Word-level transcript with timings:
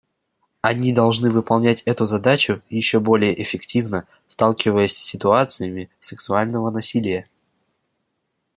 Они 0.61 0.93
должны 0.93 1.29
выполнять 1.29 1.83
эту 1.83 2.07
задачу 2.07 2.63
еще 2.71 2.99
более 2.99 3.39
эффективно, 3.39 4.07
сталкиваясь 4.29 4.95
с 4.95 5.05
ситуациями 5.05 5.91
сексуального 5.99 6.71
насилия. 6.71 7.29